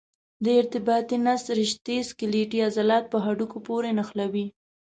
د 0.43 0.45
ارتباطي 0.59 1.17
نسج 1.25 1.47
رشتې 1.59 1.97
سکلیټي 2.09 2.59
عضلات 2.67 3.05
په 3.09 3.17
هډوکو 3.25 3.57
پورې 3.67 3.89
نښلوي. 3.97 4.45